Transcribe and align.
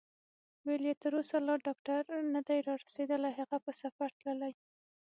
ویل 0.65 0.83
یې: 0.89 0.93
تر 1.03 1.11
اوسه 1.19 1.37
لا 1.47 1.55
ډاکټر 1.65 2.01
نه 2.33 2.41
دی 2.47 2.57
رارسېدلی، 2.67 3.31
هغه 3.39 3.57
په 3.65 3.71
سفر 3.81 4.09
تللی. 4.21 4.53